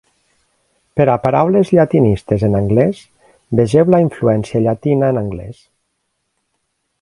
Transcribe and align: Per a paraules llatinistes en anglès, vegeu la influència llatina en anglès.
Per 0.99 1.05
a 1.15 1.17
paraules 1.25 1.71
llatinistes 1.79 2.45
en 2.47 2.57
anglès, 2.61 3.03
vegeu 3.61 3.93
la 3.97 4.01
influència 4.07 4.63
llatina 4.65 5.13
en 5.17 5.21
anglès. 5.23 5.61